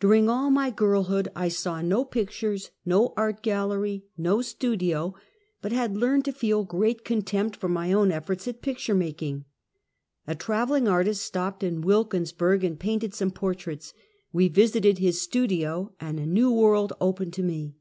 [0.00, 5.14] During all my girlhood I saw no pictures, no art gallery, no studio,
[5.60, 9.44] but had learned to feel great con tempt for my own efforts at picture making.
[10.26, 13.92] A traveling artist stopped in Wilkinsburg and painted some portraits;
[14.32, 17.74] we visited his studio, and a new world opened to me.